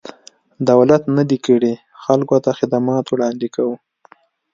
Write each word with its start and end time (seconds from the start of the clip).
دولت 0.69 1.03
نه 1.17 1.23
دی 1.29 1.37
کړی، 1.45 1.73
خلکو 2.03 2.35
ته 2.43 2.49
خدمات 2.59 3.05
وړاندې 3.09 3.47
کوو. 3.55 3.75